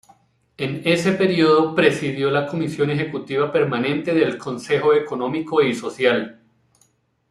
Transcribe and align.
En 0.57 0.81
ese 0.83 1.11
período, 1.11 1.75
presidió 1.75 2.31
la 2.31 2.47
Comisión 2.47 2.89
Ejecutiva 2.89 3.51
Permanente 3.51 4.15
del 4.15 4.35
Consejo 4.39 4.95
Económico 4.95 5.61
y 5.61 5.75
Social. 5.75 6.41